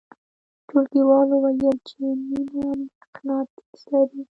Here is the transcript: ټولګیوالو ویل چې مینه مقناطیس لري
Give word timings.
ټولګیوالو 0.67 1.35
ویل 1.43 1.77
چې 1.87 1.97
مینه 2.29 2.65
مقناطیس 2.81 3.81
لري 3.91 4.19